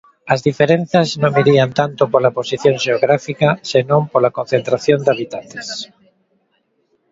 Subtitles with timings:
[0.33, 5.67] As diferenzas non virían tanto pola posición xeográfica senón pola concentración de habitantes.